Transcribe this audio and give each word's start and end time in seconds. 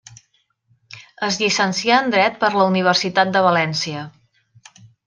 Es 1.27 1.37
llicencià 1.41 2.01
en 2.05 2.09
dret 2.17 2.41
per 2.45 2.51
la 2.57 2.67
Universitat 2.73 3.39
de 3.39 3.47
València. 3.51 4.09